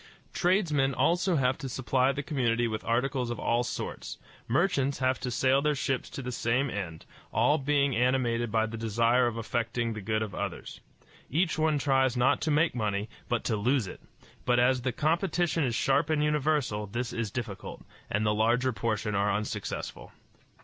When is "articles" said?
2.83-3.29